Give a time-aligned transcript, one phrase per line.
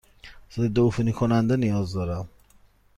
[0.59, 2.29] ضدعفونی کننده نیاز دارم.